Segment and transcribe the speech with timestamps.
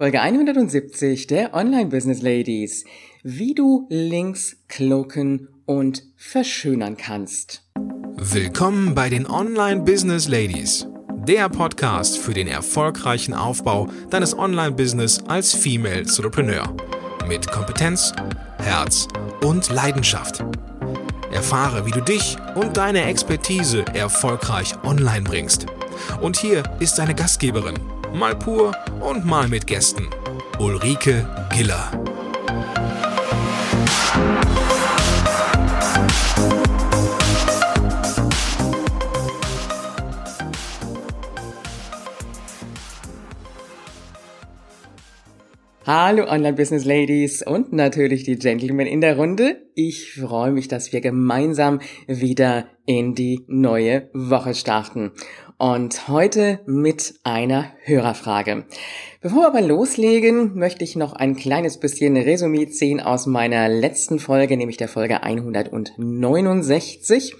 [0.00, 2.86] Folge 170 der Online Business Ladies.
[3.22, 7.68] Wie du Links cloaken und verschönern kannst.
[8.16, 10.86] Willkommen bei den Online Business Ladies.
[11.28, 16.74] Der Podcast für den erfolgreichen Aufbau deines Online-Business als Female Entrepreneur.
[17.28, 18.14] Mit Kompetenz,
[18.56, 19.06] Herz
[19.44, 20.42] und Leidenschaft.
[21.30, 25.66] Erfahre, wie du dich und deine Expertise erfolgreich online bringst.
[26.22, 27.78] Und hier ist deine Gastgeberin,
[28.14, 30.08] mal pur und mal mit Gästen,
[30.58, 31.90] Ulrike Giller.
[45.86, 49.66] Hallo Online-Business Ladies und natürlich die Gentlemen in der Runde.
[49.74, 55.12] Ich freue mich, dass wir gemeinsam wieder in die neue Woche starten.
[55.60, 58.64] Und heute mit einer Hörerfrage.
[59.20, 64.20] Bevor wir aber loslegen, möchte ich noch ein kleines bisschen Resümee ziehen aus meiner letzten
[64.20, 67.36] Folge, nämlich der Folge 169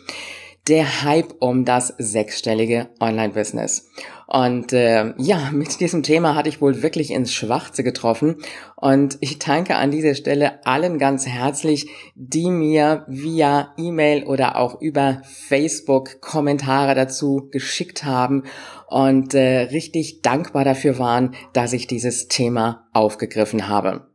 [0.70, 3.90] der Hype um das sechsstellige Online-Business.
[4.28, 8.36] Und äh, ja, mit diesem Thema hatte ich wohl wirklich ins Schwarze getroffen.
[8.76, 14.80] Und ich danke an dieser Stelle allen ganz herzlich, die mir via E-Mail oder auch
[14.80, 18.44] über Facebook Kommentare dazu geschickt haben
[18.86, 24.06] und äh, richtig dankbar dafür waren, dass ich dieses Thema aufgegriffen habe.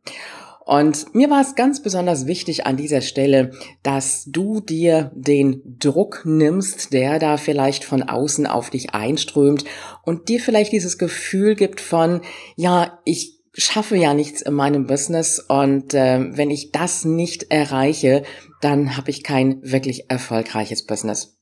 [0.66, 3.52] Und mir war es ganz besonders wichtig an dieser Stelle,
[3.84, 9.64] dass du dir den Druck nimmst, der da vielleicht von außen auf dich einströmt
[10.04, 12.22] und dir vielleicht dieses Gefühl gibt von,
[12.56, 18.24] ja, ich schaffe ja nichts in meinem Business und äh, wenn ich das nicht erreiche,
[18.60, 21.38] dann habe ich kein wirklich erfolgreiches Business.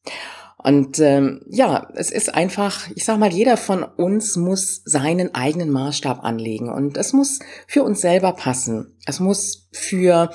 [0.57, 5.69] Und ähm, ja, es ist einfach, ich sag mal, jeder von uns muss seinen eigenen
[5.71, 8.97] Maßstab anlegen und es muss für uns selber passen.
[9.05, 10.29] Es muss für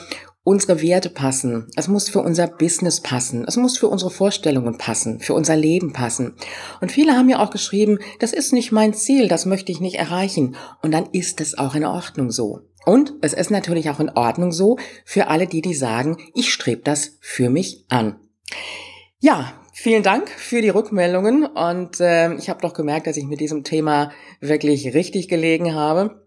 [0.48, 1.66] unsere Werte passen.
[1.76, 3.44] Es muss für unser Business passen.
[3.46, 6.36] Es muss für unsere Vorstellungen passen, für unser Leben passen.
[6.80, 9.96] Und viele haben ja auch geschrieben, das ist nicht mein Ziel, das möchte ich nicht
[9.96, 10.56] erreichen.
[10.80, 12.60] Und dann ist es auch in Ordnung so.
[12.86, 16.80] Und es ist natürlich auch in Ordnung so für alle die, die sagen, ich strebe
[16.80, 18.18] das für mich an.
[19.18, 23.38] Ja, Vielen Dank für die Rückmeldungen und äh, ich habe doch gemerkt, dass ich mit
[23.38, 26.26] diesem Thema wirklich richtig gelegen habe.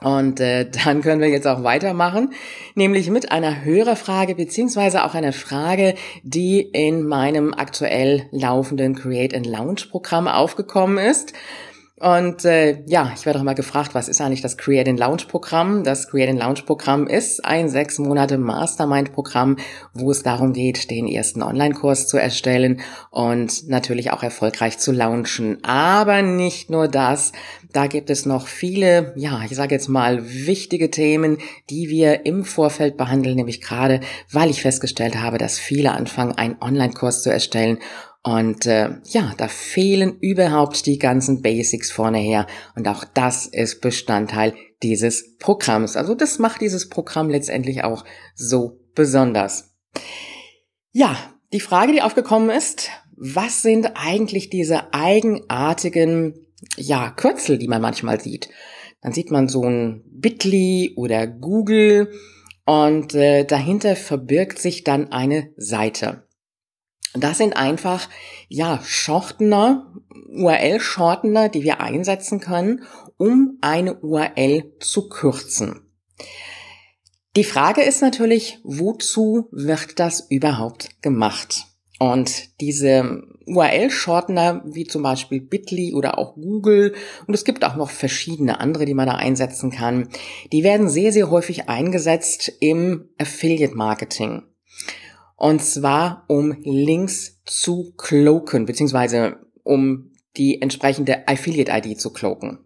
[0.00, 2.32] Und äh, dann können wir jetzt auch weitermachen,
[2.76, 9.44] nämlich mit einer Hörerfrage beziehungsweise auch einer Frage, die in meinem aktuell laufenden Create and
[9.44, 11.34] Launch Programm aufgekommen ist.
[12.00, 15.26] Und äh, ja, ich werde auch mal gefragt, was ist eigentlich das Create and Launch
[15.26, 15.82] Programm?
[15.82, 19.56] Das Create and Launch Programm ist ein sechs Monate Mastermind Programm,
[19.94, 25.58] wo es darum geht, den ersten Online-Kurs zu erstellen und natürlich auch erfolgreich zu launchen.
[25.64, 27.32] Aber nicht nur das,
[27.72, 31.38] da gibt es noch viele, ja, ich sage jetzt mal wichtige Themen,
[31.68, 36.56] die wir im Vorfeld behandeln, nämlich gerade, weil ich festgestellt habe, dass viele anfangen, einen
[36.60, 37.78] Online-Kurs zu erstellen
[38.22, 42.46] und äh, ja, da fehlen überhaupt die ganzen Basics vorne her.
[42.74, 45.96] Und auch das ist Bestandteil dieses Programms.
[45.96, 49.74] Also das macht dieses Programm letztendlich auch so besonders.
[50.92, 51.16] Ja,
[51.52, 56.46] die Frage, die aufgekommen ist, was sind eigentlich diese eigenartigen,
[56.76, 58.48] ja, Kürzel, die man manchmal sieht?
[59.00, 62.12] Dann sieht man so ein Bitly oder Google
[62.66, 66.27] und äh, dahinter verbirgt sich dann eine Seite.
[67.14, 68.08] Das sind einfach,
[68.48, 69.92] ja, Shortener,
[70.28, 72.82] URL-Shortener, die wir einsetzen können,
[73.16, 75.88] um eine URL zu kürzen.
[77.36, 81.66] Die Frage ist natürlich, wozu wird das überhaupt gemacht?
[81.98, 86.94] Und diese URL-Shortener, wie zum Beispiel Bitly oder auch Google,
[87.26, 90.08] und es gibt auch noch verschiedene andere, die man da einsetzen kann,
[90.52, 94.42] die werden sehr, sehr häufig eingesetzt im Affiliate-Marketing.
[95.38, 102.58] Und zwar um Links zu cloaken, beziehungsweise um die entsprechende Affiliate-ID zu cloaken.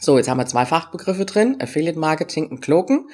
[0.00, 3.08] So, jetzt haben wir zwei Fachbegriffe drin, Affiliate Marketing und Cloaken.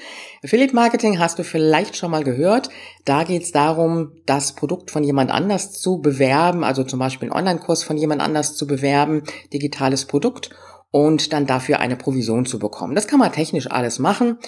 [0.45, 2.69] Affiliate Marketing hast du vielleicht schon mal gehört.
[3.05, 7.39] Da geht es darum, das Produkt von jemand anders zu bewerben, also zum Beispiel einen
[7.39, 9.23] Online-Kurs von jemand anders zu bewerben,
[9.53, 10.51] digitales Produkt
[10.91, 12.95] und dann dafür eine Provision zu bekommen.
[12.95, 14.39] Das kann man technisch alles machen.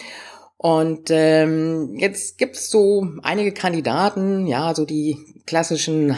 [0.62, 5.17] Und ähm, jetzt gibt's so einige Kandidaten, ja, so die
[5.47, 6.15] klassischen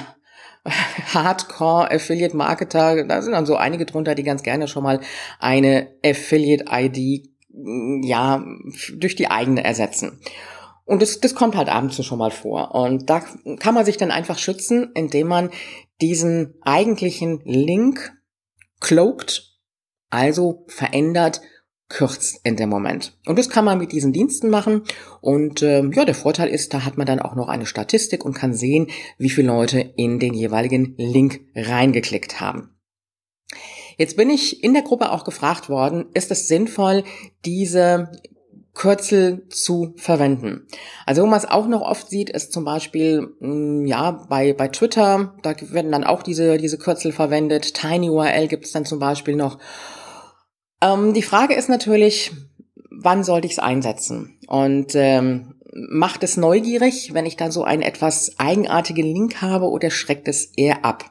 [1.14, 4.98] Hardcore-Affiliate-Marketer, da sind dann so einige drunter, die ganz gerne schon mal
[5.38, 7.30] eine Affiliate-ID
[8.02, 8.44] ja
[8.96, 10.18] durch die eigene ersetzen.
[10.86, 12.74] Und das, das kommt halt abends schon mal vor.
[12.74, 13.22] Und da
[13.60, 15.50] kann man sich dann einfach schützen, indem man
[16.00, 18.12] diesen eigentlichen Link
[18.80, 19.52] cloakt,
[20.10, 21.42] also verändert,
[21.92, 23.18] kürzt in dem Moment.
[23.26, 24.82] Und das kann man mit diesen Diensten machen.
[25.20, 28.32] Und äh, ja, der Vorteil ist, da hat man dann auch noch eine Statistik und
[28.32, 32.70] kann sehen, wie viele Leute in den jeweiligen Link reingeklickt haben.
[33.98, 37.04] Jetzt bin ich in der Gruppe auch gefragt worden, ist es sinnvoll,
[37.44, 38.10] diese
[38.72, 40.66] Kürzel zu verwenden.
[41.04, 44.68] Also wo man es auch noch oft sieht, ist zum Beispiel mm, ja bei bei
[44.68, 47.74] Twitter, da werden dann auch diese diese Kürzel verwendet.
[47.74, 49.58] TinyURL gibt es dann zum Beispiel noch.
[50.82, 52.32] Ähm, die Frage ist natürlich,
[52.90, 54.36] wann sollte ich es einsetzen?
[54.48, 59.90] Und ähm, macht es neugierig, wenn ich dann so einen etwas eigenartigen Link habe, oder
[59.90, 61.10] schreckt es eher ab?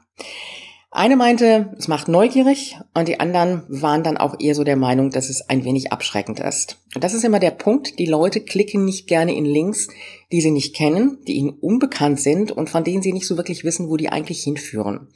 [0.93, 5.09] Eine meinte, es macht neugierig und die anderen waren dann auch eher so der Meinung,
[5.09, 6.79] dass es ein wenig abschreckend ist.
[6.93, 9.87] Und das ist immer der Punkt, die Leute klicken nicht gerne in Links,
[10.33, 13.63] die sie nicht kennen, die ihnen unbekannt sind und von denen sie nicht so wirklich
[13.63, 15.07] wissen, wo die eigentlich hinführen.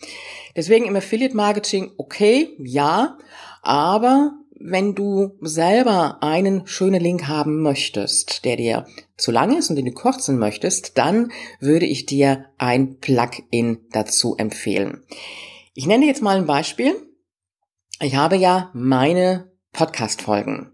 [0.56, 3.18] Deswegen im Affiliate Marketing, okay, ja,
[3.62, 8.88] aber wenn du selber einen schönen Link haben möchtest, der dir
[9.18, 14.38] zu lang ist und den du kürzen möchtest, dann würde ich dir ein Plugin dazu
[14.38, 15.04] empfehlen.
[15.74, 16.96] Ich nenne jetzt mal ein Beispiel.
[18.02, 20.72] Ich habe ja meine Podcast-Folgen.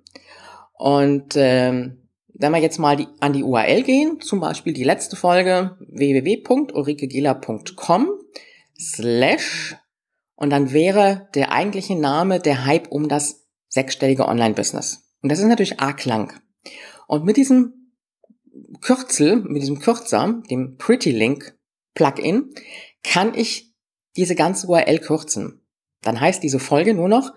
[0.73, 1.97] Und ähm,
[2.33, 8.09] wenn wir jetzt mal die, an die URL gehen, zum Beispiel die letzte Folge www.ulrikegela.com
[8.79, 9.75] slash
[10.35, 13.40] und dann wäre der eigentliche Name der Hype um das
[13.71, 15.03] sechsstellige Online-Business.
[15.21, 16.39] Und das ist natürlich arg lang.
[17.07, 17.73] Und mit diesem
[18.81, 21.57] Kürzel, mit diesem Kürzer, dem Pretty Link
[21.93, 22.53] Plugin,
[23.03, 23.73] kann ich
[24.15, 25.65] diese ganze URL kürzen.
[26.01, 27.33] Dann heißt diese Folge nur noch,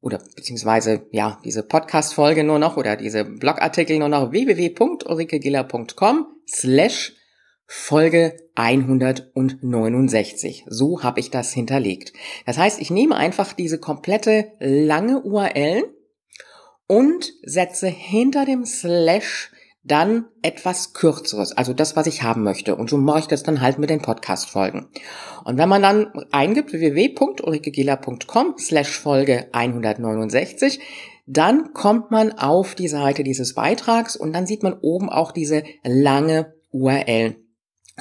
[0.00, 7.14] oder beziehungsweise ja, diese Podcast-Folge nur noch oder diese Blogartikel nur noch www.ulrikegiller.com slash
[7.66, 10.64] Folge 169.
[10.68, 12.12] So habe ich das hinterlegt.
[12.46, 15.84] Das heißt, ich nehme einfach diese komplette lange URL
[16.86, 19.50] und setze hinter dem Slash
[19.82, 22.74] dann etwas kürzeres, also das, was ich haben möchte.
[22.74, 24.88] Und so mache ich das dann halt mit den Podcast-Folgen.
[25.44, 30.80] Und wenn man dann eingibt www.ulrikegela.com slash Folge 169,
[31.26, 35.62] dann kommt man auf die Seite dieses Beitrags und dann sieht man oben auch diese
[35.84, 37.36] lange URL.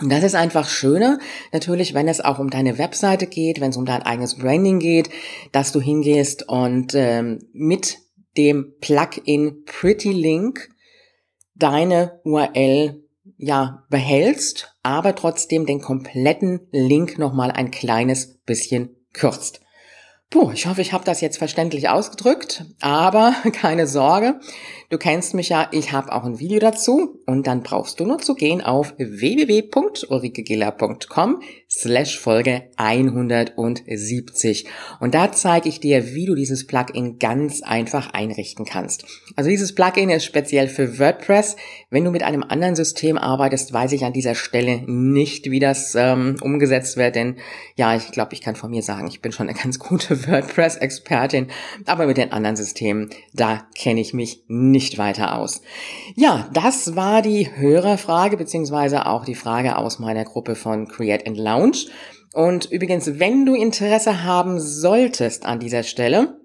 [0.02, 1.20] Und das ist einfach schöner,
[1.54, 5.10] natürlich, wenn es auch um deine Webseite geht, wenn es um dein eigenes Branding geht,
[5.54, 8.00] dass du hingehst und ähm, mit
[8.38, 10.70] dem Plugin Pretty Link
[11.56, 13.02] deine URL
[13.38, 19.62] ja behältst, aber trotzdem den kompletten Link nochmal ein kleines bisschen kürzt.
[20.30, 24.40] Puh, ich hoffe, ich habe das jetzt verständlich ausgedrückt, aber keine Sorge,
[24.90, 28.20] du kennst mich ja, ich habe auch ein Video dazu und dann brauchst du nur
[28.20, 34.68] zu gehen auf www.ulrikegiller.com slash Folge 170
[35.00, 39.06] und da zeige ich dir, wie du dieses Plugin ganz einfach einrichten kannst.
[39.36, 41.56] Also dieses Plugin ist speziell für WordPress.
[41.90, 45.96] Wenn du mit einem anderen System arbeitest, weiß ich an dieser Stelle nicht, wie das
[45.96, 47.38] ähm, umgesetzt wird, denn
[47.76, 51.48] ja, ich glaube, ich kann von mir sagen, ich bin schon eine ganz gute WordPress-Expertin,
[51.86, 55.62] aber mit den anderen Systemen, da kenne ich mich nicht weiter aus.
[56.16, 61.38] Ja, das war die Hörerfrage, beziehungsweise auch die Frage aus meiner Gruppe von Create and
[61.38, 61.88] Lounge.
[62.34, 66.40] Und übrigens, wenn du Interesse haben solltest an dieser Stelle,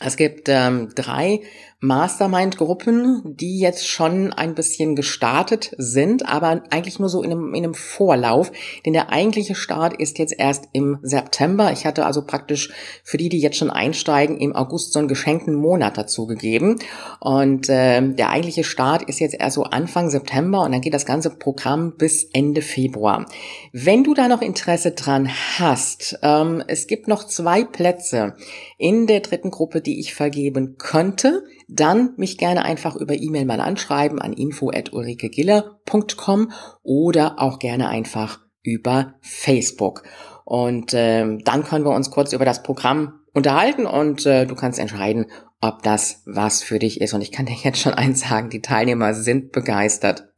[0.00, 1.40] es gibt ähm, drei
[1.80, 7.62] Mastermind-Gruppen, die jetzt schon ein bisschen gestartet sind, aber eigentlich nur so in einem, in
[7.62, 8.50] einem Vorlauf,
[8.84, 11.70] denn der eigentliche Start ist jetzt erst im September.
[11.70, 12.72] Ich hatte also praktisch
[13.04, 16.80] für die, die jetzt schon einsteigen, im August so einen geschenkten Monat dazu gegeben
[17.20, 21.06] und äh, der eigentliche Start ist jetzt erst so Anfang September und dann geht das
[21.06, 23.26] ganze Programm bis Ende Februar.
[23.72, 28.34] Wenn du da noch Interesse dran hast, ähm, es gibt noch zwei Plätze
[28.78, 33.60] in der dritten Gruppe, die ich vergeben könnte dann mich gerne einfach über E-Mail mal
[33.60, 40.04] anschreiben an info@ulrikegiller.com oder auch gerne einfach über Facebook.
[40.44, 44.78] Und äh, dann können wir uns kurz über das Programm unterhalten und äh, du kannst
[44.78, 45.26] entscheiden,
[45.60, 47.14] ob das was für dich ist.
[47.14, 50.28] Und ich kann dir jetzt schon eins sagen, die Teilnehmer sind begeistert.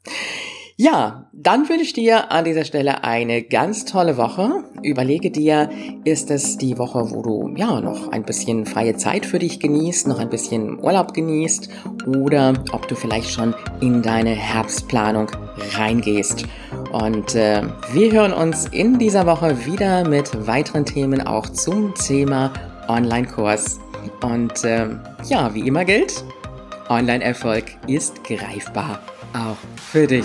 [0.82, 4.64] Ja, dann wünsche ich dir an dieser Stelle eine ganz tolle Woche.
[4.82, 5.68] Überlege dir,
[6.04, 10.08] ist es die Woche, wo du ja noch ein bisschen freie Zeit für dich genießt,
[10.08, 11.68] noch ein bisschen Urlaub genießt
[12.06, 15.30] oder ob du vielleicht schon in deine Herbstplanung
[15.76, 16.46] reingehst.
[16.92, 17.60] Und äh,
[17.92, 22.54] wir hören uns in dieser Woche wieder mit weiteren Themen auch zum Thema
[22.88, 23.80] Online-Kurs.
[24.22, 24.86] Und äh,
[25.28, 26.24] ja, wie immer gilt,
[26.88, 29.00] Online-Erfolg ist greifbar,
[29.34, 29.58] auch
[29.92, 30.24] für dich.